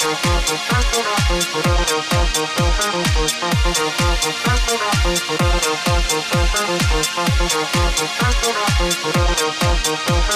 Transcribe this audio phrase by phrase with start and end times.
[0.00, 3.26] スタートラフトで得たと、プロフェッションスタートラフトで得たと、プロ
[3.80, 10.32] フェッションスタートラフトで得たと、プロフェッションスタートラフトで得たと、プロフ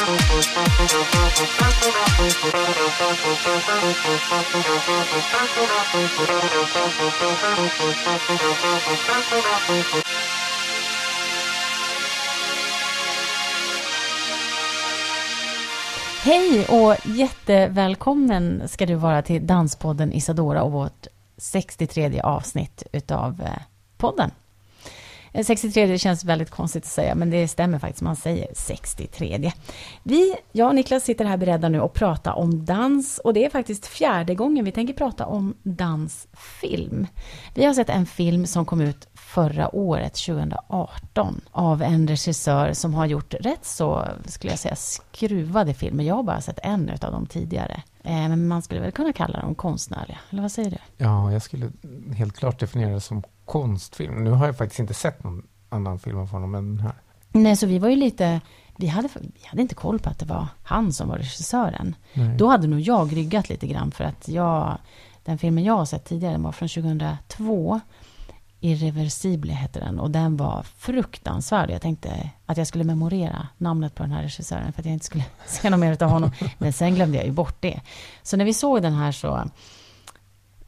[0.85, 10.04] ェッションスタートラフトで得たと、プロフェッションスタートラフトで得たと、プロフェッションスタートラフトで得たと、プロフェッションスタートラフトで得たと、プロフェッションスタートラフトで得たと。
[16.25, 21.07] Hej och jättevälkommen ska du vara till Danspodden Isadora och vårt
[21.37, 23.63] 63 avsnitt utav eh,
[23.97, 24.31] podden.
[25.33, 28.03] Eh, 63 känns väldigt konstigt att säga, men det stämmer faktiskt.
[28.03, 29.53] Man säger 63.
[30.03, 33.51] Vi, jag och Niklas sitter här beredda nu att prata om dans och det är
[33.51, 37.07] faktiskt fjärde gången vi tänker prata om dansfilm.
[37.55, 42.95] Vi har sett en film som kom ut förra året, 2018, av en regissör som
[42.95, 46.05] har gjort rätt så, skulle jag säga, skruvade filmer.
[46.05, 47.83] Jag har bara sett en av dem tidigare.
[48.03, 50.77] Eh, men man skulle väl kunna kalla dem konstnärliga, eller vad säger du?
[50.97, 51.71] Ja, jag skulle
[52.17, 54.25] helt klart definiera det som konstfilm.
[54.25, 56.95] Nu har jag faktiskt inte sett någon annan film av honom än den här.
[57.33, 58.41] Nej, så vi var ju lite...
[58.77, 61.95] Vi hade, vi hade inte koll på att det var han som var regissören.
[62.13, 62.37] Nej.
[62.37, 64.79] Då hade nog jag ryggat lite grann för att jag...
[65.25, 67.81] Den filmen jag har sett tidigare var från 2002.
[68.65, 71.71] Irreversible hette den och den var fruktansvärd.
[71.71, 75.07] Jag tänkte att jag skulle memorera namnet på den här regissören för att jag inte
[75.07, 76.31] skulle se något mer av honom.
[76.59, 77.81] Men sen glömde jag ju bort det.
[78.23, 79.51] Så när vi såg den här så,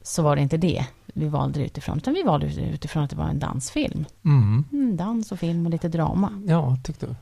[0.02, 3.28] så var det inte det vi valde utifrån, utan vi valde utifrån att det var
[3.28, 4.04] en dansfilm.
[4.24, 4.64] Mm.
[4.72, 6.42] Mm, dans och film och lite drama.
[6.46, 7.14] Ja, tyckte du?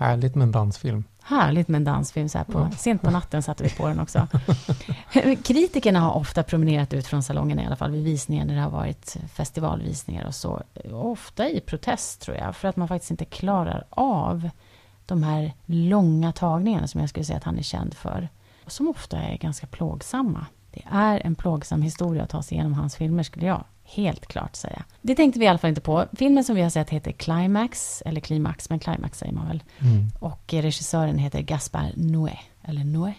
[0.00, 1.04] Härligt med en dansfilm.
[1.22, 2.28] Härligt med en dansfilm.
[2.28, 2.70] Så här på, ja.
[2.76, 4.26] Sent på natten satte vi på den också.
[5.44, 8.70] Kritikerna har ofta promenerat ut från salongen i alla fall vid visningar när det har
[8.70, 10.62] varit festivalvisningar och så.
[10.92, 14.50] Ofta i protest tror jag, för att man faktiskt inte klarar av
[15.06, 18.28] de här långa tagningarna som jag skulle säga att han är känd för.
[18.66, 20.46] Som ofta är ganska plågsamma.
[20.70, 23.64] Det är en plågsam historia att ta sig igenom hans filmer skulle jag
[23.94, 24.84] helt klart säga.
[25.02, 26.06] Det tänkte vi i alla fall inte på.
[26.12, 29.62] Filmen som vi har sett heter Climax, eller Climax, men Climax säger man väl.
[29.78, 30.10] Mm.
[30.18, 33.14] Och regissören heter Gaspar Noé, eller Noé.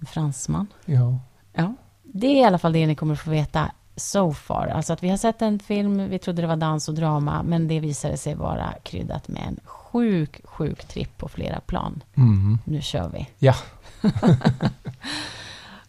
[0.00, 0.66] En fransman.
[0.84, 1.18] Ja.
[1.52, 1.74] Ja.
[2.02, 4.66] Det är i alla fall det ni kommer att få veta so far.
[4.66, 7.68] Alltså att vi har sett en film, vi trodde det var dans och drama, men
[7.68, 12.02] det visade sig vara kryddat med en sjuk, sjuk tripp på flera plan.
[12.16, 12.58] Mm.
[12.64, 13.28] Nu kör vi.
[13.38, 13.54] Ja.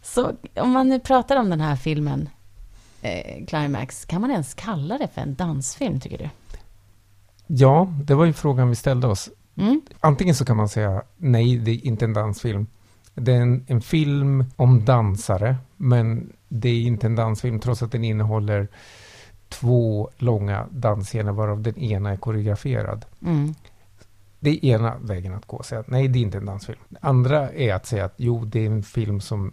[0.02, 2.28] Så om man nu pratar om den här filmen,
[3.02, 6.28] eh, Climax, kan man ens kalla det för en dansfilm, tycker du?
[7.46, 9.30] Ja, det var ju frågan vi ställde oss.
[9.56, 9.80] Mm.
[10.00, 12.66] Antingen så kan man säga nej, det är inte en dansfilm.
[13.14, 17.92] Det är en, en, film om dansare, men det är inte en dansfilm trots att
[17.92, 18.68] den innehåller
[19.48, 23.04] två långa dansscener varav den ena är koreograferad.
[23.22, 23.54] Mm.
[24.40, 26.78] Det är ena vägen att gå, säga nej det är inte en dansfilm.
[26.88, 29.52] Det andra är att säga att jo, det är en film som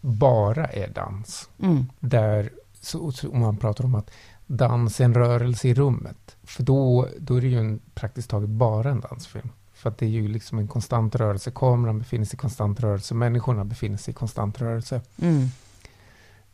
[0.00, 1.50] bara är dans.
[1.62, 1.86] Mm.
[2.00, 2.50] Där,
[2.86, 4.10] så, om man pratar om att
[4.46, 6.36] dans är en rörelse i rummet.
[6.44, 9.48] För då, då är det ju en, praktiskt taget bara en dansfilm.
[9.74, 11.50] För att det är ju liksom en konstant rörelse.
[11.54, 13.14] Kameran befinner sig i konstant rörelse.
[13.14, 15.00] Människorna befinner sig i konstant rörelse.
[15.22, 15.48] Mm.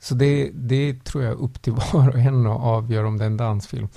[0.00, 3.24] Så det, det tror jag är upp till var och en att avgöra om det
[3.24, 3.88] är en dansfilm.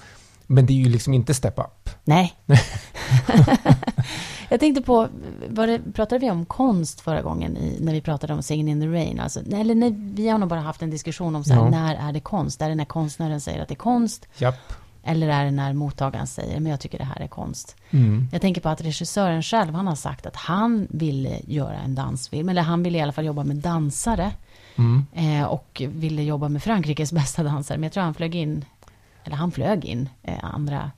[0.47, 1.90] Men det är ju liksom inte Step Up.
[2.03, 2.35] Nej.
[4.50, 5.07] Jag tänkte på,
[5.50, 8.81] var det, pratade vi om konst förra gången i, när vi pratade om Singing in
[8.81, 9.19] the Rain?
[9.19, 11.69] Alltså, eller nej, vi har nog bara haft en diskussion om så här, ja.
[11.69, 12.61] när är det konst?
[12.61, 14.28] Är det när konstnären säger att det är konst?
[14.38, 14.73] Japp.
[15.03, 17.75] Eller är det när mottagaren säger, men jag tycker det här är konst.
[17.89, 18.28] Mm.
[18.31, 22.50] Jag tänker på att regissören själv, han har sagt att han ville göra en dansfilm,
[22.50, 24.31] eller han ville i alla fall jobba med dansare.
[24.75, 25.05] Mm.
[25.13, 28.66] Eh, och ville jobba med Frankrikes bästa dansare, men jag tror han flög in,
[29.23, 30.91] eller han flög in eh, andra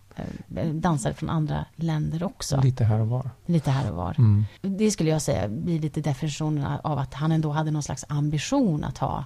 [0.73, 2.61] dansare från andra länder också.
[2.61, 3.29] Lite här och var.
[3.45, 4.15] Lite här och var.
[4.17, 4.45] Mm.
[4.61, 8.83] Det skulle jag säga blir lite definitionen av att han ändå hade någon slags ambition
[8.83, 9.25] att ha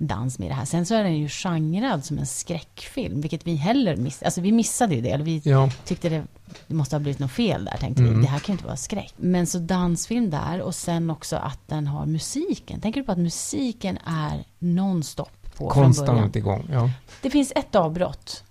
[0.00, 0.64] dans med det här.
[0.64, 4.26] Sen så är den ju genrad som en skräckfilm, vilket vi heller missade.
[4.26, 5.70] Alltså vi missade ju det, eller vi ja.
[5.84, 6.24] tyckte det,
[6.66, 8.14] det måste ha blivit något fel där, tänkte mm.
[8.14, 8.22] vi.
[8.22, 9.14] Det här kan ju inte vara skräck.
[9.16, 12.80] Men så dansfilm där och sen också att den har musiken.
[12.80, 16.90] Tänker du på att musiken är nonstop på Konstant igång, ja.
[17.22, 18.44] Det finns ett avbrott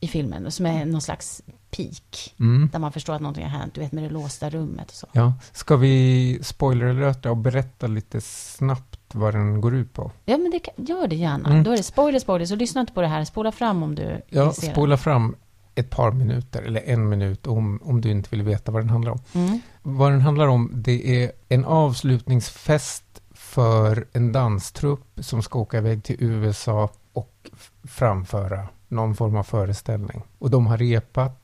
[0.00, 2.34] i filmen som är någon slags peak.
[2.40, 2.68] Mm.
[2.72, 5.06] Där man förstår att någonting har hänt, du vet med det låsta rummet och så.
[5.12, 10.10] Ja, ska vi spoiler alert och berätta lite snabbt vad den går ut på?
[10.24, 11.50] Ja, men det kan, gör det gärna.
[11.50, 11.62] Mm.
[11.62, 14.22] Då är det spoiler, spoiler, så lyssna inte på det här, spola fram om du
[14.28, 15.36] Ja, spola fram
[15.74, 19.12] ett par minuter, eller en minut, om, om du inte vill veta vad den handlar
[19.12, 19.20] om.
[19.32, 19.60] Mm.
[19.82, 26.04] Vad den handlar om, det är en avslutningsfest för en danstrupp som ska åka iväg
[26.04, 27.50] till USA och
[27.84, 30.22] framföra någon form av föreställning.
[30.38, 31.36] Och de har repat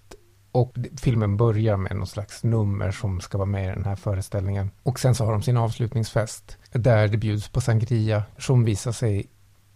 [0.53, 4.71] Och filmen börjar med någon slags nummer som ska vara med i den här föreställningen.
[4.83, 9.27] Och sen så har de sin avslutningsfest där det bjuds på sangria som visar sig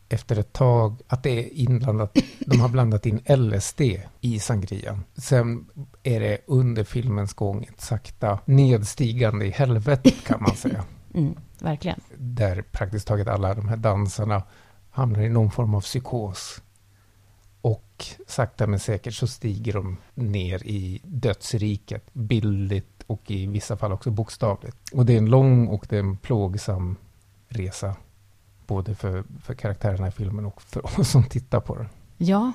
[0.09, 3.81] efter ett tag att det är inblandat, de har blandat in LSD
[4.21, 5.05] i sangrian.
[5.15, 5.67] Sen
[6.03, 10.85] är det under filmens gång ett sakta nedstigande i helvetet kan man säga.
[11.15, 12.01] Mm, verkligen.
[12.17, 14.43] Där praktiskt taget alla de här dansarna
[14.91, 16.63] hamnar i någon form av psykos.
[18.01, 23.93] Och sakta men säkert så stiger de ner i dödsriket, bildligt och i vissa fall
[23.93, 24.77] också bokstavligt.
[24.93, 26.97] Och det är en lång och det är en plågsam
[27.49, 27.97] resa
[28.67, 31.89] både för, för karaktärerna i filmen och för oss som tittar på den.
[32.17, 32.53] Ja,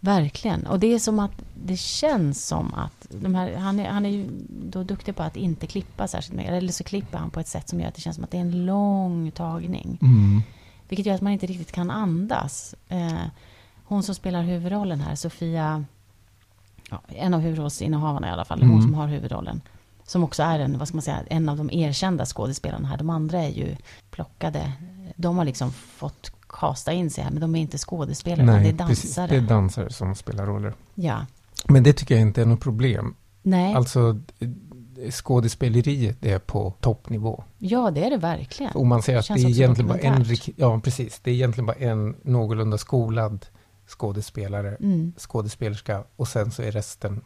[0.00, 0.66] verkligen.
[0.66, 4.10] Och det är som att det känns som att de här, han, är, han är
[4.10, 6.52] ju då duktig på att inte klippa särskilt mycket.
[6.52, 8.36] Eller så klipper han på ett sätt som gör att det känns som att det
[8.36, 9.98] är en lång tagning.
[10.02, 10.42] Mm.
[10.88, 12.74] Vilket gör att man inte riktigt kan andas.
[12.88, 13.26] Eh,
[13.86, 15.84] hon som spelar huvudrollen här, Sofia,
[16.90, 18.72] ja, en av huvudrollsinnehavarna i alla fall, mm.
[18.72, 19.60] hon som har huvudrollen.
[20.04, 22.96] Som också är en, vad ska man säga, en av de erkända skådespelarna här.
[22.96, 23.76] De andra är ju
[24.10, 24.72] plockade
[25.16, 28.68] de har liksom fått kasta in sig här, men de är inte skådespelare, Nej, det
[28.68, 28.88] är dansare.
[28.88, 30.74] Precis, det är dansare som spelar roller.
[30.94, 31.26] Ja.
[31.68, 33.14] Men det tycker jag inte är något problem.
[33.42, 33.74] Nej.
[33.74, 34.20] Alltså,
[35.10, 37.44] skådespeleriet är på toppnivå.
[37.58, 38.72] Ja, det är det verkligen.
[38.72, 40.24] Och man säger att det, det är egentligen bara en,
[40.56, 43.46] ja precis, det är egentligen bara en någorlunda skolad
[43.86, 45.12] skådespelare, mm.
[45.18, 47.24] skådespelerska och sen så är resten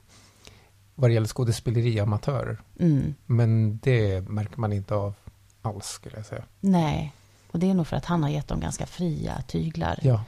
[0.95, 2.61] vad det gäller skådespeleri amatörer.
[2.79, 3.15] Mm.
[3.27, 5.15] Men det märker man inte av
[5.63, 6.45] alls skulle jag säga.
[6.61, 7.13] Nej,
[7.53, 9.99] och det är nog för att han har gett dem ganska fria tyglar.
[10.03, 10.25] Ja.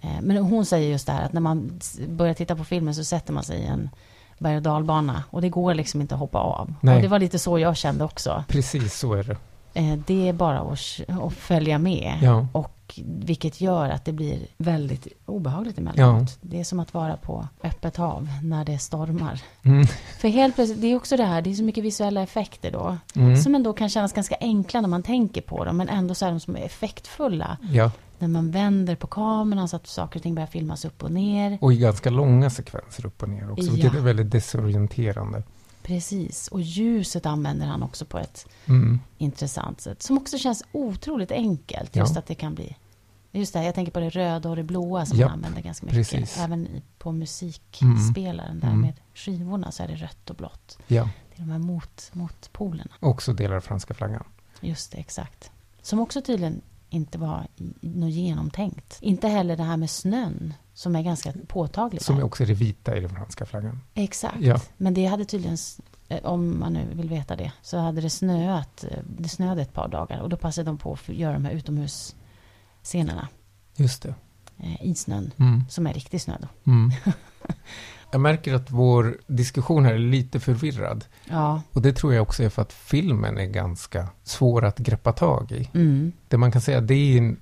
[0.00, 3.04] Eh, men hon säger just det här att när man börjar titta på filmen så
[3.04, 3.90] sätter man sig i en
[4.38, 5.24] berg och dalbana.
[5.30, 6.74] Och det går liksom inte att hoppa av.
[6.80, 6.96] Nej.
[6.96, 8.44] Och det var lite så jag kände också.
[8.48, 9.36] Precis så är det.
[9.74, 12.18] Eh, det är bara att, att följa med.
[12.22, 12.46] Ja.
[12.52, 16.30] Och vilket gör att det blir väldigt obehagligt emellanåt.
[16.30, 16.38] Ja.
[16.40, 19.42] Det är som att vara på öppet hav när det stormar.
[19.62, 19.86] Mm.
[20.18, 22.96] För helt plötsligt, det är också det här, det är så mycket visuella effekter då.
[23.14, 23.36] Mm.
[23.36, 25.76] Som ändå kan kännas ganska enkla när man tänker på dem.
[25.76, 27.56] Men ändå så är de som effektfulla.
[27.72, 27.90] Ja.
[28.18, 31.58] När man vänder på kameran så att saker och ting börjar filmas upp och ner.
[31.60, 33.64] Och i ganska långa sekvenser upp och ner också.
[33.64, 33.72] Ja.
[33.72, 35.42] Vilket är väldigt desorienterande.
[35.88, 39.00] Precis, och ljuset använder han också på ett mm.
[39.18, 40.02] intressant sätt.
[40.02, 41.96] Som också känns otroligt enkelt.
[41.96, 42.18] Just ja.
[42.18, 42.76] att det kan bli...
[43.32, 45.86] Just det, jag tänker på det röda och det blåa som ja, han använder ganska
[45.86, 46.10] mycket.
[46.10, 46.38] Precis.
[46.38, 46.68] Även
[46.98, 48.60] på musikspelaren mm.
[48.60, 48.80] där mm.
[48.80, 50.78] med skivorna så är det rött och blått.
[50.86, 51.08] Ja.
[51.30, 52.90] Det är de här mot, motpolerna.
[53.00, 54.24] Också delar av franska flaggan.
[54.60, 55.50] Just det, exakt.
[55.82, 57.46] Som också tydligen inte var
[57.80, 58.98] något genomtänkt.
[59.00, 62.04] Inte heller det här med snön som är ganska påtagligt.
[62.04, 63.80] Som är också är det vita i den franska flaggan.
[63.94, 64.40] Exakt.
[64.40, 64.60] Ja.
[64.76, 65.56] Men det hade tydligen,
[66.08, 68.84] eh, om man nu vill veta det, så hade det snöat.
[68.84, 71.52] Eh, det snöade ett par dagar och då passade de på att göra de här
[71.52, 73.28] utomhusscenerna.
[73.76, 74.14] Just det.
[74.56, 75.64] Eh, I snön, mm.
[75.68, 76.70] som är riktig snö då.
[76.70, 76.92] Mm.
[78.10, 81.04] Jag märker att vår diskussion här är lite förvirrad.
[81.24, 81.62] Ja.
[81.72, 85.52] Och det tror jag också är för att filmen är ganska svår att greppa tag
[85.52, 85.70] i.
[85.74, 86.12] Mm.
[86.28, 87.40] Det man kan säga, det är en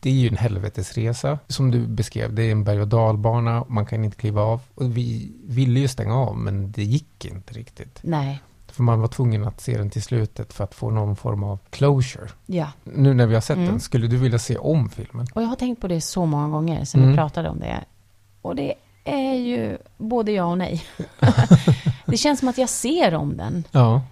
[0.00, 2.34] det är ju en helvetesresa, som du beskrev.
[2.34, 4.60] Det är en berg och dalbana, man kan inte kliva av.
[4.74, 7.98] Och vi ville ju stänga av, men det gick inte riktigt.
[8.02, 8.42] Nej.
[8.66, 11.58] För man var tvungen att se den till slutet för att få någon form av
[11.70, 12.28] closure.
[12.46, 12.66] Ja.
[12.84, 13.68] Nu när vi har sett mm.
[13.68, 15.26] den, skulle du vilja se om filmen?
[15.34, 17.10] Och jag har tänkt på det så många gånger sen mm.
[17.10, 17.84] vi pratade om det.
[18.42, 18.74] Och det
[19.08, 20.84] är ju både ja och nej.
[22.06, 23.64] det känns som att jag ser om den.
[23.72, 24.02] Ja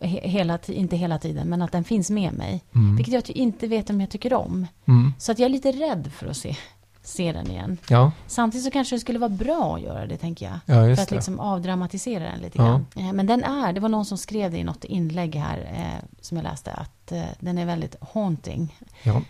[0.00, 2.64] hela, inte hela tiden, men att den finns med mig.
[2.74, 2.96] Mm.
[2.96, 4.66] Vilket jag inte vet om jag tycker om.
[4.88, 5.12] Mm.
[5.18, 6.56] Så att jag är lite rädd för att se,
[7.02, 7.78] se den igen.
[7.88, 8.12] Ja.
[8.26, 10.58] Samtidigt så kanske det skulle vara bra att göra det, tänker jag.
[10.76, 12.86] Ja, för att liksom avdramatisera den lite grann.
[12.94, 13.02] Ja.
[13.02, 16.08] Eh, men den är, det var någon som skrev det i något inlägg här, eh,
[16.20, 18.76] som jag läste, att eh, den är väldigt haunting.
[19.02, 19.22] Ja.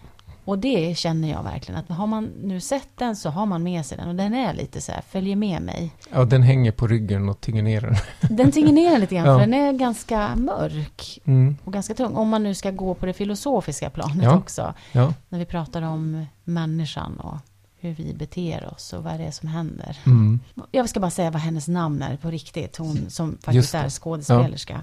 [0.49, 3.87] Och det känner jag verkligen, att har man nu sett den så har man med
[3.87, 4.09] sig den.
[4.09, 5.91] Och den är lite så här, följer med mig.
[6.13, 7.95] Ja, den hänger på ryggen och tynger ner den.
[8.37, 9.35] Den tynger ner den lite grann, ja.
[9.35, 11.21] för den är ganska mörk.
[11.25, 11.57] Mm.
[11.65, 12.15] Och ganska tung.
[12.15, 14.37] Om man nu ska gå på det filosofiska planet ja.
[14.37, 14.75] också.
[14.93, 15.15] Ja.
[15.29, 17.37] När vi pratar om människan och
[17.81, 19.99] hur vi beter oss och vad det är som händer.
[20.07, 20.41] Mm.
[20.71, 22.77] Jag ska bara säga vad hennes namn är på riktigt.
[22.77, 24.75] Hon som faktiskt är skådespelerska.
[24.75, 24.81] Eh,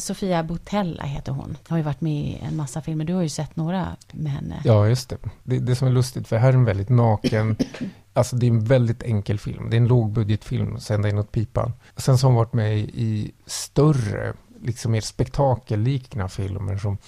[0.00, 1.56] Sofia Botella heter hon.
[1.68, 3.04] Har ju varit med i en massa filmer.
[3.04, 4.62] Du har ju sett några med henne.
[4.64, 5.16] Ja, just det.
[5.42, 7.56] Det, det som är lustigt, för här är en väldigt naken...
[8.12, 9.70] alltså det är en väldigt enkel film.
[9.70, 11.72] Det är en lågbudgetfilm, sända in åt pipan.
[11.96, 14.32] Sen så har hon varit med i större,
[14.62, 16.98] liksom mer spektakelliknande filmer som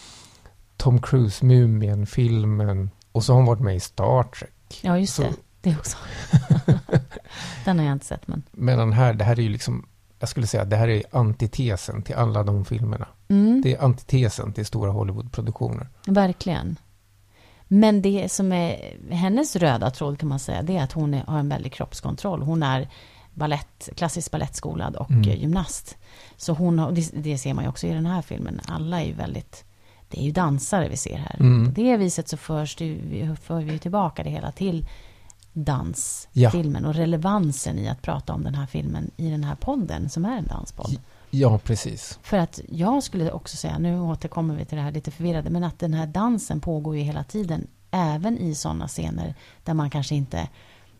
[0.76, 2.91] Tom Cruise, Mumien-filmen.
[3.12, 4.81] Och så har hon varit med i Star Trek.
[4.83, 5.23] Ja, just så.
[5.23, 5.33] det.
[5.61, 5.97] Det också.
[7.64, 8.43] den har jag inte sett, men...
[8.52, 9.87] Medan här, det här är ju liksom
[10.23, 13.09] jag skulle säga att det här är antitesen till alla de filmerna.
[13.29, 13.62] Mm.
[13.64, 15.88] Det är antitesen till stora Hollywoodproduktioner.
[16.07, 16.76] Verkligen.
[17.69, 21.25] Men det som är hennes röda tråd kan man säga, det är att hon är,
[21.26, 22.43] har en väldig kroppskontroll.
[22.43, 22.88] Hon är
[23.35, 25.23] ballett, klassiskt ballettskolad och Mm.
[25.23, 25.97] gymnast.
[26.37, 29.07] Så hon har, det, det ser man ju också i den här filmen, alla är
[29.07, 29.64] ju väldigt,
[30.09, 31.37] det är ju dansare vi ser här.
[31.41, 31.67] Mm.
[31.67, 33.00] På det viset så förs det,
[33.43, 34.87] för vi tillbaka det hela till
[35.53, 35.63] Ja.
[35.63, 40.25] dansfilmen och relevansen i att prata om den här filmen i den här podden som
[40.25, 40.97] är en danspodd.
[41.31, 42.19] Ja, precis.
[42.23, 45.65] För att jag skulle också säga, nu återkommer vi till det här lite förvirrade, men
[45.65, 50.15] att den här dansen pågår ju hela tiden, även i sådana scener där man kanske
[50.15, 50.49] inte,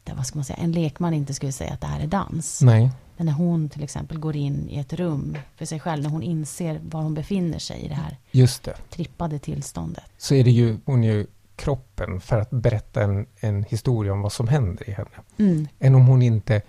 [0.05, 2.63] där vad ska man säga, en lekman inte skulle säga att det här är dans.
[2.63, 2.91] Nej.
[3.17, 6.23] Men när hon till exempel går in i ett rum för sig själv, när hon
[6.23, 8.75] inser var hon befinner sig i det här Just det.
[8.91, 10.05] trippade tillståndet.
[10.19, 11.27] Så är det ju, hon är ju
[11.63, 15.11] kroppen för att berätta en, en historia om vad som händer i henne.
[15.39, 16.63] Mm, Än om hon inte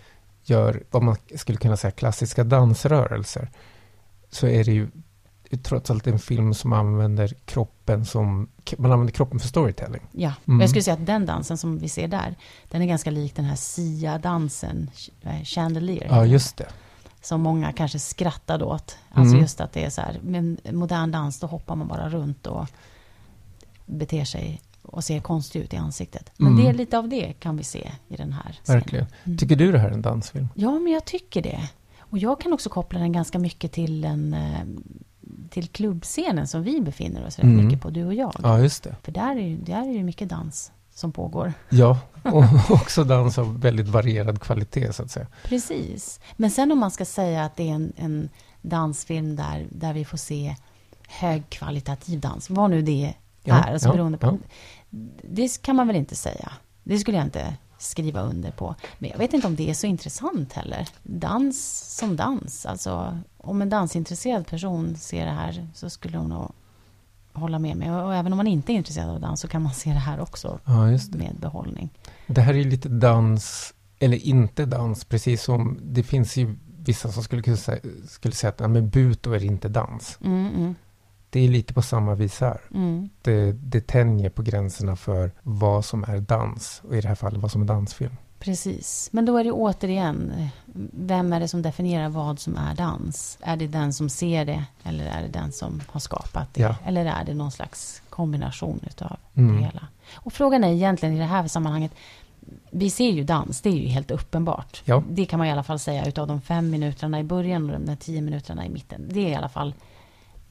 [0.44, 3.50] gör vad man skulle kunna säga klassiska dansrörelser.
[4.30, 4.88] Så är det ju
[5.64, 10.02] trots allt en film som använder kroppen som, man använder kroppen för storytelling.
[10.12, 10.60] ja, Mm.
[10.62, 12.36] jag skulle säga att den dansen som vi ser där,
[12.70, 14.90] den är ganska lik den här Sia-dansen,
[15.22, 16.08] eh, Chandelier.
[16.10, 16.68] Ja, just det.
[17.22, 18.98] som många kanske skrattade åt.
[19.12, 19.42] Alltså Mm.
[19.42, 22.68] just att det är så här, med modern dans då hoppar man bara runt och
[23.86, 26.32] beter sig och ser konstig ut i ansiktet.
[26.38, 26.64] Men Mm.
[26.64, 28.80] det är lite av det kan vi se i den här scenen.
[28.80, 29.06] Verkligen.
[29.24, 29.38] Mm.
[29.38, 30.48] Tycker du det här är en dansfilm?
[30.56, 31.70] Ja, men jag tycker det.
[32.00, 34.60] Och jag kan också koppla den ganska mycket till en eh,
[35.50, 37.66] till klubbscenen som vi befinner oss rätt Mm.
[37.66, 38.36] mycket på, du och jag.
[38.44, 38.96] Ja, just det.
[39.04, 41.54] För där är, där är ju mycket dans som pågår.
[41.70, 45.28] Ja, och också dans av väldigt varierad kvalitet så att säga.
[45.44, 46.20] Precis.
[46.38, 48.30] Men sen om man ska säga att det är en, en
[48.62, 50.56] dansfilm där, där vi får se
[51.08, 54.38] högkvalitativ dans, vad nu det Ja, är, alltså ja, beroende på.
[55.24, 56.52] Det kan man väl inte säga.
[56.84, 58.76] Det skulle jag inte skriva under på.
[59.00, 60.88] Men jag vet inte om det är så intressant heller.
[61.04, 66.52] Dans som dans, alltså om en dansintresserad person ser det här så skulle hon nog
[67.34, 67.92] hålla med mig.
[67.92, 70.20] Och även om man inte är intresserad av dans så kan man se det här
[70.20, 71.18] också Ja, det.
[71.18, 71.90] med behållning.
[72.28, 77.24] Det här är lite dans, eller inte dans, precis som det finns ju vissa som
[77.24, 80.18] skulle, kunna säga, skulle säga att nej, men buto är inte dans.
[80.24, 80.76] Mm, mm,
[81.34, 82.62] Det är lite på samma vis här.
[82.74, 83.10] mm.
[83.22, 87.42] Det, det tänjer på gränserna för vad som är dans, och i det här fallet
[87.42, 88.16] vad som är dansfilm.
[88.40, 90.48] Precis, men då är det återigen,
[90.94, 93.38] vem är det som definierar vad som är dans?
[93.42, 96.62] Är det den som ser det eller är det den som har skapat det?
[96.62, 96.76] Ja.
[96.86, 99.56] Eller är det någon slags kombination utav Mm.
[99.56, 99.88] det hela?
[100.16, 101.92] Och frågan är egentligen i det här sammanhanget,
[102.72, 104.82] vi ser ju dans, det är ju helt uppenbart.
[104.86, 105.04] Ja.
[105.10, 107.86] Det kan man i alla fall säga utav de fem minuterna i början och de
[107.86, 109.10] där tio minuterna i mitten.
[109.10, 109.74] Det är i alla fall,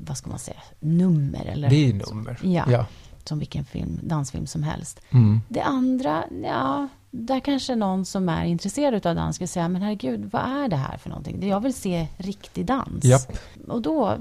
[0.07, 2.39] vad ska man säga, nummer eller Det är nummer.
[2.43, 2.65] Ja.
[2.69, 2.87] ja.
[3.25, 5.01] som vilken film, dansfilm som helst.
[5.11, 5.41] Mm.
[5.49, 10.31] Det andra, ja, där kanske någon som är intresserad av dans skulle säga, men herregud,
[10.33, 11.49] vad är det här för någonting?
[11.49, 13.05] Jag vill se riktig dans.
[13.05, 13.39] Japp.
[13.69, 14.17] Och då,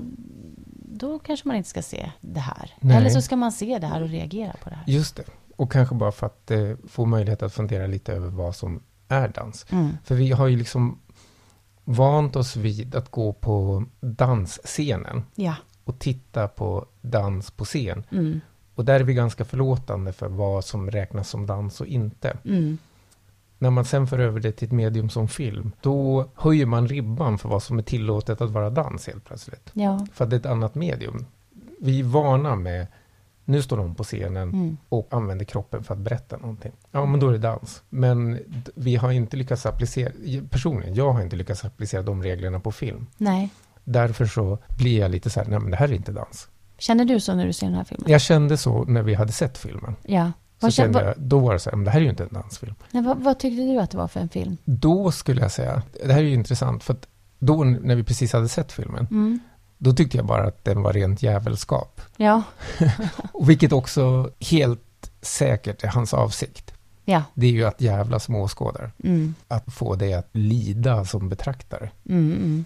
[0.75, 2.73] då kanske man inte ska se det här.
[2.79, 2.97] Nej.
[2.97, 4.83] Eller så ska man se det här och reagera på det här.
[4.87, 5.23] Just det.
[5.55, 9.27] Och kanske bara för att eh, få möjlighet att fundera lite över vad som är
[9.27, 9.65] dans.
[9.69, 9.97] Mm.
[10.03, 10.99] För vi har ju liksom
[11.83, 15.55] vant oss vid att gå på dansscenen Ja.
[15.91, 18.03] Och titta på dans på scen.
[18.11, 18.41] Mm.
[18.75, 22.37] Och där är vi ganska förlåtande för vad som räknas som dans och inte.
[22.45, 22.77] Mm.
[23.57, 27.37] När man sen för över det till ett medium som film, då höjer man ribban
[27.37, 29.69] för vad som är tillåtet att vara dans helt plötsligt.
[29.73, 30.07] Ja.
[30.13, 31.25] För att det är ett annat medium.
[31.79, 32.87] Vi är vana med,
[33.45, 34.77] nu står de på scenen Mm.
[34.89, 36.71] och använder kroppen för att berätta någonting.
[36.91, 37.83] Ja, men då är det dans.
[37.89, 38.39] Men
[38.75, 40.11] vi har inte lyckats applicera,
[40.49, 43.07] personligen, jag har inte lyckats applicera de reglerna på film.
[43.17, 43.49] Nej.
[43.91, 46.47] Därför så blir jag lite så här, nej men det här är inte dans.
[46.77, 48.11] Känner du så när du ser den här filmen?
[48.11, 49.95] Jag kände så när vi hade sett filmen.
[50.03, 50.25] Ja.
[50.59, 52.09] Så Vad, kände vad, jag, då var det så här, men det här är ju
[52.09, 52.75] inte en dansfilm.
[52.91, 54.57] nej, vad, vad tyckte du att det var för en film?
[54.65, 57.07] Då skulle jag säga, det här är ju intressant, för att
[57.39, 59.39] då när vi precis hade sett filmen, Mm.
[59.77, 62.01] då tyckte jag bara att den var rent jävelskap.
[62.17, 62.43] Ja.
[63.33, 66.73] Och vilket också helt säkert är hans avsikt.
[67.05, 67.23] Ja.
[67.33, 68.91] Det är ju att jävla småskådare.
[69.03, 69.35] Mm.
[69.47, 71.89] Att få det att lida som betraktare.
[72.09, 72.65] Mm, mm.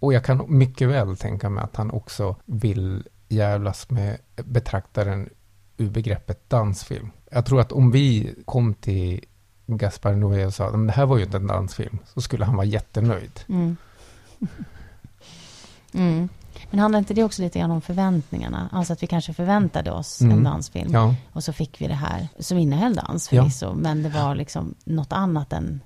[0.00, 5.28] Och jag kan mycket väl tänka mig att han också vill jävlas med betraktaren
[5.76, 7.10] ur begreppet dansfilm.
[7.30, 9.24] Jag tror att om vi kom till
[9.66, 12.56] Gaspar Noé och sa, men det här var ju inte en dansfilm, så skulle han
[12.56, 13.40] vara jättenöjd.
[13.48, 13.76] Mm.
[15.94, 16.28] Mm.
[16.70, 18.68] Men handlar inte det också lite grann om förväntningarna?
[18.72, 20.44] Alltså att vi kanske förväntade oss en Mm.
[20.44, 23.42] dansfilm Ja, och så fick vi det här som innehöll dans Ja.
[23.42, 25.80] förvisso, men det var liksom något annat än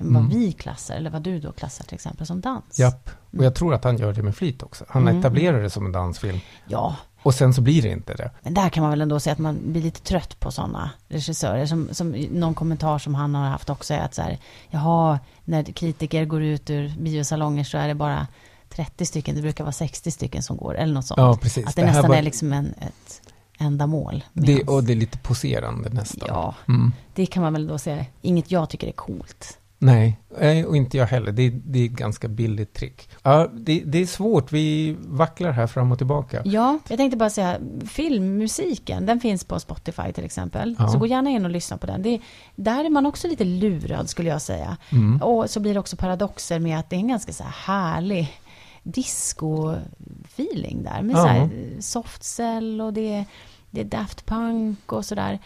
[0.00, 0.38] än vad Mm.
[0.40, 2.78] vi klassar, eller vad du då klassar till exempel som dans.
[2.78, 3.10] japp.
[3.38, 4.84] Och jag tror att han gör det med flit också.
[4.88, 5.18] Han Mm.
[5.18, 6.40] etablerar det som en dansfilm.
[6.66, 8.30] Ja, Och sen så blir det inte det.
[8.42, 11.66] men där kan man väl ändå säga att man blir lite trött på sådana regissörer.
[11.66, 14.38] Som, som någon kommentar som han har haft också är att så här,
[14.70, 18.26] jaha, när kritiker går ut ur biosalonger så är det bara
[18.68, 21.18] 30 stycken, det brukar vara 60 stycken som går, eller något sånt.
[21.18, 21.66] Ja, precis.
[21.66, 23.22] Att det, här nästan var- är liksom en, ett
[23.58, 24.24] ändamål.
[24.32, 26.28] det, och det är lite poserande nästan.
[26.28, 26.92] Ja, Mm.
[27.14, 29.58] det kan man väl då säga, inget jag tycker är coolt.
[29.82, 30.18] Nej,
[30.66, 31.32] och inte jag heller.
[31.32, 33.08] Det, det är ett ganska billigt trick.
[33.22, 34.52] Ja, det, det, är svårt.
[34.52, 36.42] Vi vacklar här fram och tillbaka.
[36.44, 40.76] Ja, jag tänkte bara säga, filmmusiken, den finns på Spotify till exempel.
[40.78, 40.88] Ja.
[40.88, 42.02] Så gå gärna in och lyssna på den.
[42.02, 42.20] Det,
[42.56, 44.76] där är man också lite lurad skulle jag säga.
[44.92, 45.22] Mm.
[45.22, 48.40] Och så blir det också paradoxer med att det är en ganska så här härlig
[48.82, 51.02] disco-feeling där.
[51.02, 51.22] Med ja.
[51.22, 53.24] så här soft cell och det,
[53.70, 55.38] det är Daft Punk och sådär.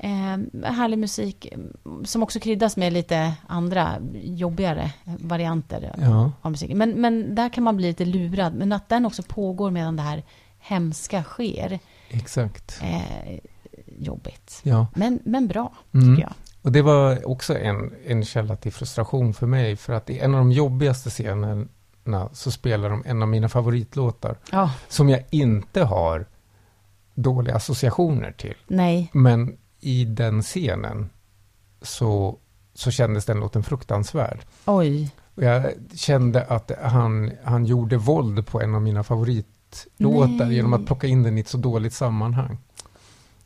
[0.00, 1.54] Eh, härlig musik
[2.04, 6.32] som också kryddas med lite andra jobbigare varianter ja.
[6.42, 6.78] av musiken.
[6.78, 8.54] Men, men där kan man bli lite lurad.
[8.54, 10.22] Men att den också pågår medan det här
[10.58, 11.78] hemska sker.
[12.08, 12.80] Exakt.
[12.82, 13.38] Eh,
[13.98, 14.60] jobbigt.
[14.62, 14.86] Ja.
[14.94, 16.16] Men, men bra, mm.
[16.16, 16.34] tycker jag.
[16.62, 19.76] Och det var också en, en källa till frustration för mig.
[19.76, 24.38] För att i en av de jobbigaste scenerna så spelar de en av mina favoritlåtar.
[24.52, 24.70] Ja.
[24.88, 26.26] Som jag inte har
[27.14, 28.56] dåliga associationer till.
[28.66, 29.10] Nej.
[29.12, 31.10] Men i den scenen
[31.82, 32.38] så,
[32.74, 34.40] så kändes den låten fruktansvärd.
[34.64, 35.10] Oj.
[35.34, 40.54] Och jag kände att han, han gjorde våld på en av mina favoritlåtar Nej.
[40.54, 42.58] genom att plocka in den i ett så dåligt sammanhang.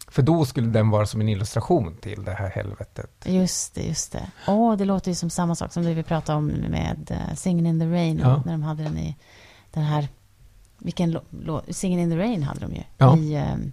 [0.08, 3.10] För då skulle den vara som en illustration till det här helvetet.
[3.24, 4.30] Just det, just det.
[4.46, 7.34] Åh, oh, det låter ju som samma sak som det vi pratade om med uh,
[7.34, 8.18] Singin' in the Rain.
[8.18, 8.42] Ja.
[8.46, 9.16] När de hade den i
[9.70, 10.08] den här...
[10.78, 11.66] Vilken låt?
[11.66, 12.82] Singin' in the Rain hade de ju.
[12.98, 13.16] Ja.
[13.16, 13.72] I um,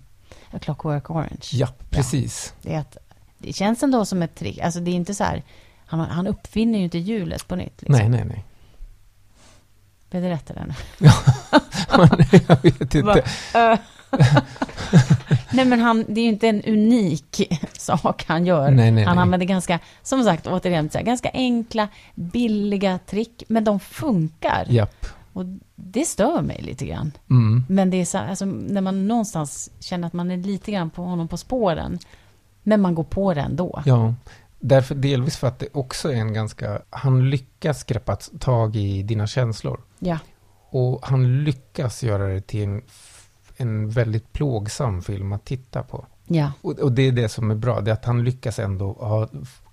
[0.52, 1.46] A Clockwork Orange.
[1.52, 2.54] Ja, precis.
[2.62, 2.98] Ja, det, är att,
[3.38, 4.60] det känns ändå som ett trick.
[4.60, 5.44] Alltså det är inte så här...
[5.86, 7.82] Han, han uppfinner ju inte hjulet på nytt.
[7.82, 7.96] Liksom.
[7.96, 8.46] Nej, nej, nej.
[10.10, 10.76] Blev det rätt eller?
[10.98, 11.14] Ja,
[12.48, 13.24] jag vet inte.
[15.52, 18.72] nej men han, det är ju inte en unik sak han gör.
[18.72, 19.22] Nej, nej, han nej.
[19.22, 24.66] använder ganska, som sagt, återigen, ganska enkla, billiga trick, men de funkar.
[24.70, 25.06] Japp.
[25.40, 27.12] Och det stör mig lite grann.
[27.30, 27.64] Mm.
[27.70, 31.04] Men det är så, alltså, när man någonstans känner att man är lite grann på
[31.04, 32.00] honom på spåren,
[32.64, 33.84] men man går på det ändå.
[33.86, 34.14] Ja,
[34.60, 39.28] därför delvis för att det också är en ganska, han lyckas greppa tag i dina
[39.28, 39.82] känslor.
[40.00, 40.18] Ja.
[40.70, 42.82] Och han lyckas göra det till en
[43.60, 46.06] en väldigt plågsam film att titta på.
[46.28, 46.52] Ja.
[46.62, 49.28] Och, och, det är det som är bra, det är att han lyckas ändå ha,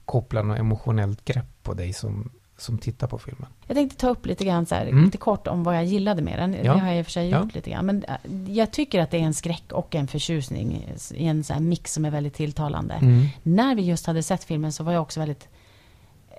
[0.04, 3.46] koppla något emotionellt grepp på dig som, som tittar på filmen.
[3.66, 5.04] Jag tänkte ta upp lite grann så här, mm.
[5.04, 6.54] lite kort om vad jag gillade med den.
[6.54, 6.72] Ja.
[6.72, 7.50] Det har jag i och för sig gjort ja.
[7.52, 7.86] lite grann.
[7.86, 11.52] Men äh, jag tycker att det är en skräck och en förtjusning i en så
[11.52, 12.94] här mix som är väldigt tilltalande.
[12.94, 13.26] Mm.
[13.42, 15.48] När vi just hade sett filmen så var jag också väldigt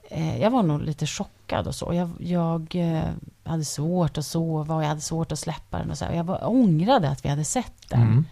[0.10, 1.94] eh, jag var nog lite chockad och så.
[1.94, 3.04] Jag, jag eh,
[3.44, 5.92] hade svårt att sova och jag hade svårt att släppa den.
[5.92, 6.14] Och så här.
[6.14, 8.02] Jag var, ångrade att vi hade sett den.
[8.02, 8.26] Mm.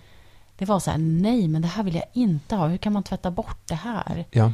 [0.58, 2.68] Det var så här, nej men det här vill jag inte ha.
[2.68, 4.26] Hur kan man tvätta bort det här?
[4.32, 4.52] Ja.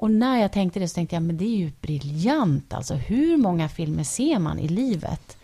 [0.00, 2.74] Och när jag tänkte det så tänkte jag, men det är ju briljant.
[2.74, 5.36] Alltså hur många filmer ser man i livet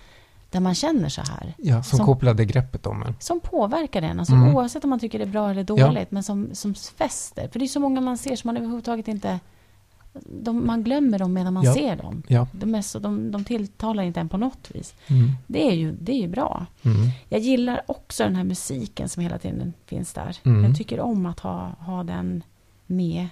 [0.50, 1.54] där man känner så här?
[1.58, 3.14] Ja, som, som kopplade greppet om en.
[3.20, 4.56] Som påverkar en, alltså mm.
[4.56, 6.06] oavsett om man tycker det är bra eller dåligt, ja.
[6.08, 7.48] men som, som fäster.
[7.48, 9.40] För det är så många man ser som man överhuvudtaget inte
[10.24, 11.74] de, man glömmer dem medan man ja.
[11.74, 12.22] ser dem.
[12.28, 12.46] Ja.
[12.52, 14.94] De, är så, de, de tilltalar inte en på något vis.
[15.06, 15.30] Mm.
[15.46, 16.66] Det, är ju, det är ju bra.
[16.82, 17.08] Mm.
[17.28, 20.36] Jag gillar också den här musiken som hela tiden finns där.
[20.42, 20.64] Mm.
[20.64, 22.42] Jag tycker om att ha, ha den
[22.86, 23.28] med.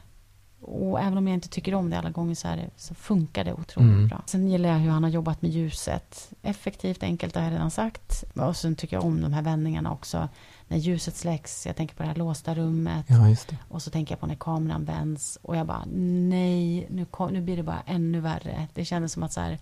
[0.66, 3.52] Och även om jag inte tycker om det alla gånger så, det, så funkar det
[3.52, 4.08] otroligt mm.
[4.08, 4.22] bra.
[4.26, 6.32] Sen gillar jag hur han har jobbat med ljuset.
[6.42, 8.24] Effektivt, enkelt, det har jag redan sagt.
[8.34, 10.28] Och sen tycker jag om de här vändningarna också
[10.68, 13.06] när ljuset släcks, jag tänker på det här låsta rummet.
[13.08, 13.36] Ja,
[13.68, 15.38] och så tänker jag på när kameran vänds.
[15.42, 18.68] Och jag bara, nej, nu, kom, nu blir det bara ännu värre.
[18.74, 19.58] Det kändes som att så här,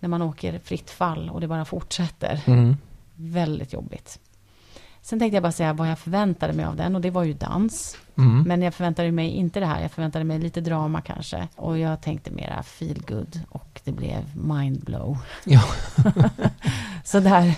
[0.00, 2.42] när man åker fritt fall och det bara fortsätter.
[2.46, 2.76] Mm.
[3.14, 4.18] Väldigt jobbigt.
[5.08, 7.32] Sen tänkte jag bara säga vad jag förväntade mig av den och det var ju
[7.32, 7.96] dans.
[8.18, 8.42] Mm.
[8.42, 9.82] Men jag förväntade mig inte det här.
[9.82, 11.48] Jag förväntade mig lite drama kanske.
[11.56, 15.18] Och jag tänkte mera feel good och det blev mindblow.
[15.44, 15.62] Ja.
[17.04, 17.54] så där,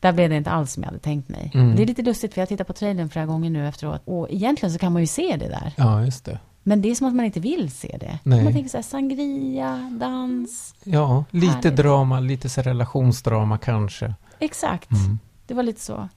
[0.00, 1.50] där blev det inte alls som jag hade tänkt mig.
[1.54, 1.76] Mm.
[1.76, 4.02] Det är lite lustigt för jag har tittat på trailern flera gånger nu efteråt.
[4.04, 5.72] Och egentligen så kan man ju se det där.
[5.76, 6.38] Ja, just det.
[6.62, 8.18] Men det är som att man inte vill se det.
[8.22, 8.44] Nej.
[8.44, 10.74] Man tänker så här, sangria, dans.
[10.84, 11.76] Ja, lite härligt.
[11.76, 14.14] drama, lite så relationsdrama kanske.
[14.38, 14.90] Exakt.
[14.90, 15.18] Mm.
[15.46, 16.08] Det var lite så.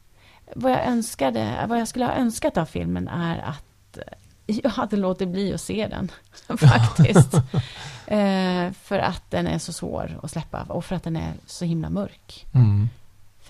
[0.56, 3.98] Vad jag önskade, vad jag skulle ha önskat av filmen är att
[4.46, 6.12] jag hade låtit bli att se den.
[6.58, 7.34] Faktiskt.
[8.08, 10.64] eh, för att den är så svår att släppa.
[10.64, 12.46] Och för att den är så himla mörk.
[12.54, 12.90] Mm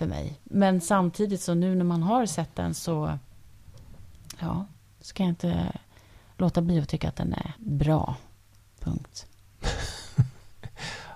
[0.02, 0.40] för mig.
[0.44, 3.18] Men samtidigt så nu när man har sett den så,
[4.38, 4.66] ja,
[5.00, 5.72] så kan jag inte
[6.36, 8.16] låta bli att tycka att den är bra.
[8.80, 9.26] Punkt.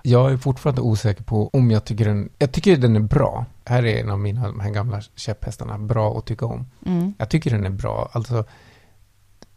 [0.07, 3.45] jag är fortfarande osäker på om jag tycker den, jag tycker den är bra.
[3.65, 6.65] Här är en av mina, de här gamla käpphästarna, bra att tycka om.
[6.85, 7.13] Mm.
[7.17, 8.45] Jag tycker den är bra, alltså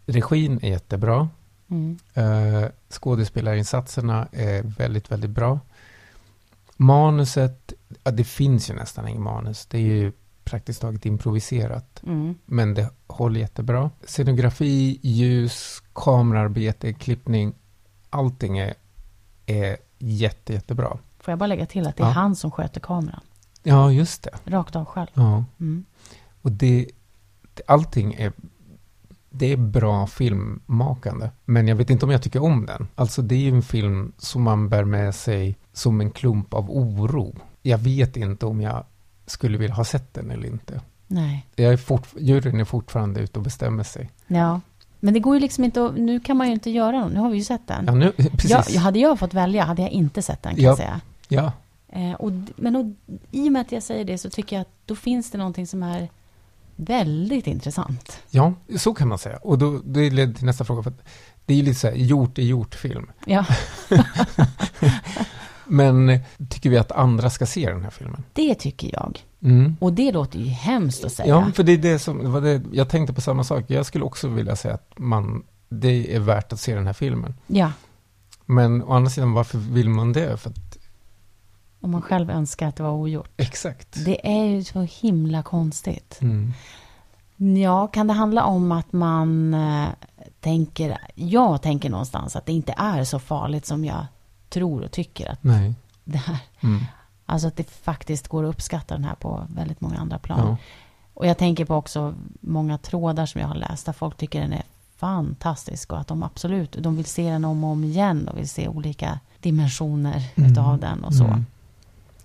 [0.07, 1.29] regin är jättebra.
[1.69, 1.99] Mm.
[2.19, 5.61] Uh, skådespelarinsatserna är väldigt, väldigt bra.
[6.77, 7.73] Manuset,
[8.05, 9.67] ja, det finns ju nästan inget manus.
[9.67, 10.13] Det är ju
[10.45, 12.03] praktiskt taget improviserat.
[12.07, 12.35] Mm.
[12.47, 13.91] Men det håller jättebra.
[14.05, 17.55] Scenografi, ljus, kamerarbete, klippning.
[18.11, 18.75] Allting är
[19.47, 20.99] är jätte, jättebra.
[21.19, 22.13] Får jag bara lägga till att det är Ja.
[22.13, 23.21] han som sköter kameran.
[23.63, 24.31] Ja, just det.
[24.51, 25.09] Rakt av själv.
[25.15, 25.45] Ja.
[25.61, 25.85] Mm.
[26.43, 26.87] Och det,
[27.55, 28.33] det, allting är,
[29.31, 31.31] det är bra filmmakande.
[31.45, 32.89] Men jag vet inte om jag tycker om den.
[32.95, 36.71] Alltså det är ju en film som man bär med sig som en klump av
[36.71, 37.37] oro.
[37.63, 38.85] Jag vet inte om jag
[39.27, 40.81] skulle vilja ha sett den eller inte.
[41.07, 41.47] Nej.
[41.57, 44.11] Jag är fort, juryn är fortfarande ute och bestämmer sig.
[44.27, 44.61] Ja.
[45.01, 47.13] Men det går ju liksom inte att, nu kan man ju inte göra något.
[47.13, 47.85] Nu har vi ju sett den.
[47.87, 48.51] Ja, nu, precis.
[48.51, 50.69] Ja, jag hade jag fått välja hade jag inte sett den kan Ja.
[50.71, 51.01] jag säga.
[51.29, 51.53] Ja,
[51.93, 52.85] Eh, och, men och,
[53.31, 55.67] i och med att jag säger det så tycker jag att då finns det någonting
[55.67, 56.09] som är
[56.77, 58.19] väldigt intressant.
[58.31, 59.37] ja, så kan man säga.
[59.37, 60.83] Och då, det leder till nästa fråga.
[60.83, 60.93] För
[61.47, 63.11] det är ju lite så här, gjort är gjort-film.
[63.27, 63.45] Ja,
[65.65, 66.21] Men eh,
[66.61, 68.25] tycker vi att andra ska se den här filmen?
[68.33, 69.25] det tycker jag.
[69.43, 69.77] Mm.
[69.81, 71.29] Och det låter ju hemskt att säga.
[71.29, 73.65] Ja, för det är det som, det det, jag tänkte på samma sak.
[73.67, 77.35] Jag skulle också vilja säga att man, det är värt att se den här filmen.
[77.47, 77.73] ja.
[78.47, 80.37] Men å andra sidan, varför vill man det?
[80.37, 80.79] För att,
[81.81, 83.31] Om man själv önskar att det var ogjort.
[83.37, 84.05] exakt.
[84.05, 86.19] Det är ju så himla konstigt.
[86.21, 86.53] Mm.
[87.63, 89.89] Ja, kan det handla om att man eh,
[90.41, 94.07] tänker, jag tänker någonstans att det inte är så farligt som jag
[94.49, 95.75] tror och tycker att Nej.
[96.11, 96.39] Det är.
[96.61, 96.85] Mm.
[97.27, 100.41] Alltså att det faktiskt går att uppskatta den här på väldigt många andra plan.
[100.47, 100.57] Ja.
[101.15, 104.53] Och jag tänker på också många trådar som jag har läst där folk tycker den
[104.53, 104.63] är
[104.97, 108.49] fantastisk och att de absolut, de vill se den om och om igen och vill
[108.49, 110.51] se olika dimensioner Mm.
[110.53, 111.25] utav den och så.
[111.25, 111.47] Mm.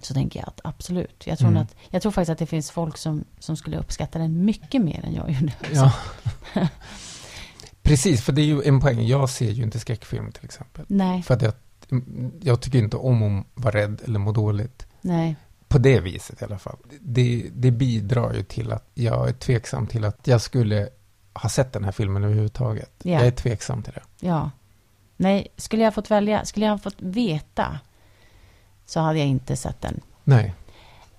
[0.01, 1.23] Så tänker jag att absolut.
[1.27, 1.61] Jag tror, Mm.
[1.63, 5.05] att, jag tror faktiskt att det finns folk som, som skulle uppskatta den mycket mer
[5.05, 5.53] än jag gjorde.
[5.73, 5.91] Ja.
[7.81, 9.07] Precis, för det är ju en poäng.
[9.07, 10.85] Jag ser ju inte skräckfilm till exempel.
[10.87, 11.53] Nej, För att jag,
[12.41, 14.87] jag tycker inte om att vara rädd eller må dåligt.
[15.01, 15.35] nej,
[15.67, 16.77] På det viset i alla fall.
[16.99, 20.89] Det, det bidrar ju till att jag är tveksam till att jag skulle
[21.33, 22.91] ha sett den här filmen överhuvudtaget.
[23.03, 23.11] Ja.
[23.11, 24.27] Jag är tveksam till det.
[24.27, 24.51] ja.
[25.17, 27.79] Nej, skulle jag fått välja, skulle jag fått veta
[28.85, 30.01] så hade jag inte sett den.
[30.23, 30.53] Nej.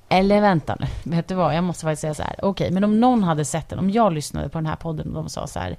[0.09, 2.37] Eller vänta nu, vet du vad, jag måste faktiskt säga så här.
[2.43, 5.15] Okej, men om någon hade sett den, om jag lyssnade på den här podden och
[5.15, 5.77] de sa så här.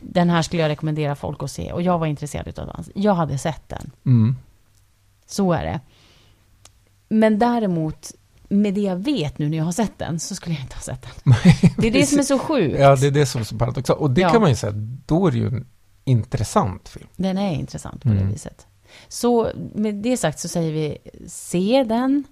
[0.00, 2.90] Den här skulle jag rekommendera folk att se och jag var intresserad av dans.
[2.94, 3.90] Jag hade sett den.
[4.06, 4.36] Mm.
[5.26, 5.80] Så är det.
[7.08, 8.12] Men däremot,
[8.48, 10.82] med det jag vet nu när jag har sett den, så skulle jag inte ha
[10.82, 11.34] sett den.
[11.78, 12.78] Det är det som är så sjukt.
[12.78, 14.00] Ja, det är det som är så paradoxalt.
[14.00, 14.30] Och det Ja.
[14.30, 14.72] kan man ju säga,
[15.06, 15.66] då är det ju en
[16.04, 17.06] intressant film.
[17.16, 18.26] Den är intressant på Mm.
[18.26, 18.66] det viset.
[19.08, 22.24] Så med det sagt så säger vi, se den,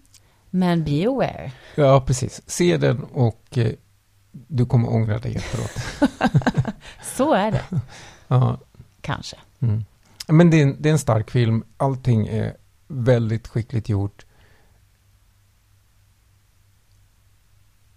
[0.51, 1.53] men be aware.
[1.75, 2.41] Ja, precis.
[2.47, 3.73] Se den och eh,
[4.49, 6.11] du kommer ångra dig efteråt.
[7.17, 7.65] Så är det,
[8.29, 8.59] ja.
[9.01, 9.37] kanske.
[9.61, 9.85] Mm.
[10.29, 11.65] Men det är, en, det är en stark film.
[11.77, 12.57] Allting är
[12.89, 14.27] väldigt skickligt gjort.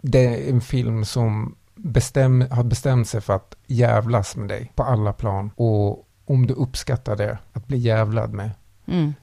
[0.01, 4.83] Det är en film som bestäm, har bestämt sig för att jävlas med dig på
[4.83, 5.51] alla plan.
[5.55, 8.51] Och om du uppskattar det, att bli jävlad med,
[8.85, 9.13] Mm.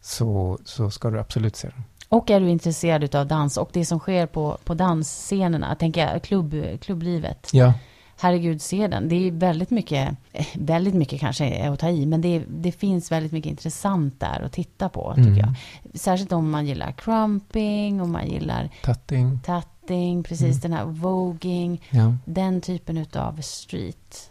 [0.00, 1.84] så, så ska du absolut se den.
[2.08, 6.22] Och är du intresserad av dans och det som sker på, på dansscenerna, tänker jag,
[6.22, 7.48] klubb, klubblivet.
[7.52, 7.74] Ja,
[8.18, 9.08] Herregud, se den.
[9.08, 12.72] Det är väldigt mycket, eh, väldigt mycket kanske är att ta i, men det, det
[12.72, 15.38] finns väldigt mycket intressant där att titta på, tycker Mm.
[15.38, 15.54] jag.
[16.00, 19.40] Särskilt om man gillar crumping, om man gillar Tatting.
[19.44, 20.60] tatting, precis Mm.
[20.60, 24.30] den här voging, Ja, den typen av streetdans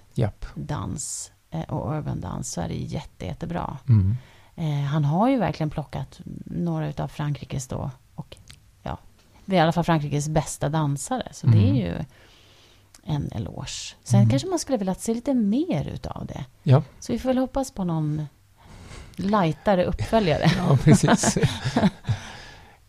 [1.51, 1.71] japp.
[1.71, 3.77] och urban dans, så är det jätte, jättebra.
[3.89, 4.15] Mm.
[4.55, 8.37] Eh, han har ju verkligen plockat några utav Frankrikes då, och
[8.83, 8.97] ja,
[9.45, 11.27] i alla fall Frankrikes bästa dansare.
[11.31, 11.75] Så det är Mm.
[11.75, 11.93] ju
[13.03, 13.95] en eloge.
[14.03, 14.29] Sen Mm.
[14.29, 16.45] kanske man skulle vilja se lite mer utav det.
[16.63, 18.27] Ja, Så vi får väl hoppas på någon
[19.15, 20.51] lightare uppföljare.
[20.57, 21.37] ja precis.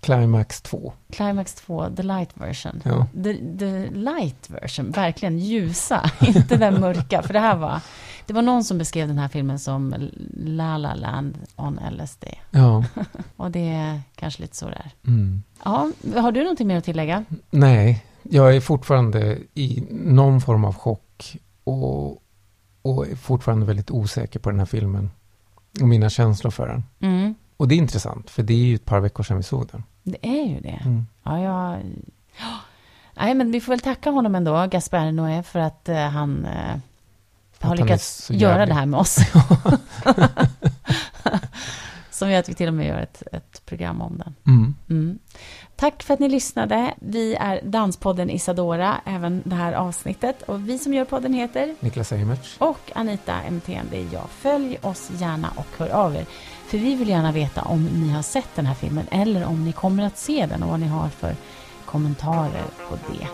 [0.07, 0.93] Climax 2.
[1.13, 2.81] Climax 2, the light version.
[2.85, 3.07] Ja.
[3.23, 7.23] The, the light version, verkligen ljusa, inte den mörka.
[7.23, 7.81] För det här var,
[8.27, 9.95] det var någon som beskrev den här filmen som
[10.37, 12.25] La La Land on LSD.
[12.51, 12.85] Ja.
[13.37, 14.91] Och det är kanske lite så där.
[15.07, 15.43] Mm.
[15.65, 17.25] Ja, har du någonting mer att tillägga?
[17.51, 22.23] Nej, jag är fortfarande i någon form av chock och,
[22.83, 25.11] och är fortfarande väldigt osäker på den här filmen
[25.81, 26.85] och mina känslor för den.
[27.01, 29.69] Mm, Och det är intressant, för det är ju ett par veckor sedan vi såg
[29.73, 29.83] den.
[30.07, 30.81] Det är ju det.
[30.85, 31.07] Mm.
[31.23, 31.81] Ja, jag...
[32.39, 32.59] Ja.
[33.15, 36.77] Nej, men vi får väl tacka honom ändå, Gaspar Noé, för att eh, han eh,
[37.59, 39.19] har han är lyckats så göra det här med oss.
[42.11, 44.35] Som gör att vi till och med gör ett, ett program om den.
[44.47, 44.75] Mm.
[44.89, 45.19] Mm.
[45.77, 46.95] Tack för att ni lyssnade.
[46.97, 50.43] Vi är Danspodden Isadora, även det här avsnittet.
[50.43, 52.57] Och vi som gör podden heter Niklas Eimertz.
[52.59, 54.31] och Anita MTN, det är jag.
[54.31, 56.27] Följ oss gärna och hör av er.
[56.67, 59.73] För vi vill gärna veta om ni har sett den här filmen eller om ni
[59.73, 61.35] kommer att se den och vad ni har för
[61.85, 63.27] kommentarer på det.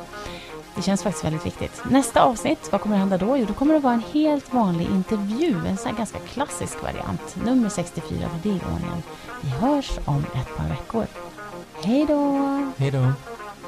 [0.76, 1.82] Det känns faktiskt väldigt viktigt.
[1.90, 3.36] Nästa avsnitt, vad kommer att hända då?
[3.36, 7.36] Jo, då kommer det vara en helt vanlig intervju, en sån här ganska klassisk variant.
[7.44, 9.02] Nummer 64 för det ordningen.
[9.40, 11.06] Vi hörs om ett par veckor.
[11.84, 12.40] Hej då!
[12.76, 13.12] Hej då!